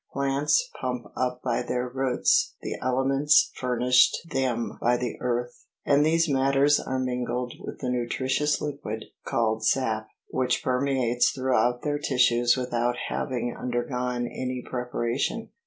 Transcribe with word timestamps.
Plants 0.13 0.67
pump 0.81 1.05
up 1.15 1.43
by 1.43 1.61
their 1.61 1.87
roots 1.87 2.55
the 2.63 2.73
aliments 2.81 3.51
furnished 3.57 4.17
them 4.31 4.79
by 4.81 4.97
the 4.97 5.15
earth, 5.21 5.67
and 5.85 6.03
these 6.03 6.27
matters 6.27 6.79
are 6.79 6.97
mingled 6.97 7.53
with 7.59 7.81
the 7.81 7.91
nutritious 7.91 8.59
liquid 8.59 9.05
called 9.27 9.63
sop, 9.63 10.07
which 10.29 10.63
permeates 10.63 11.29
throughout 11.29 11.83
their 11.83 11.99
tissues 11.99 12.57
without 12.57 12.95
having 13.09 13.55
undergone 13.55 14.25
any 14.25 14.63
preparation. 14.67 15.49